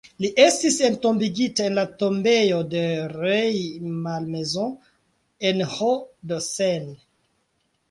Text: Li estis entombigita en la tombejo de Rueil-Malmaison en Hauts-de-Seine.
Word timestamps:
Li 0.23 0.29
estis 0.43 0.77
entombigita 0.87 1.67
en 1.71 1.77
la 1.79 1.83
tombejo 2.03 2.63
de 2.71 2.81
Rueil-Malmaison 3.13 4.75
en 5.53 5.65
Hauts-de-Seine. 5.77 6.99